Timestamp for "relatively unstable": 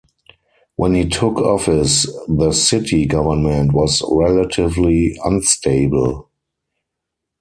4.09-6.27